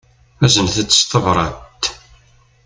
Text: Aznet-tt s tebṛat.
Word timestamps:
Aznet-tt 0.45 0.91
s 0.99 1.01
tebṛat. 1.11 1.83